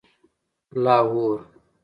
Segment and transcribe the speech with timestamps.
[0.83, 1.45] لاهور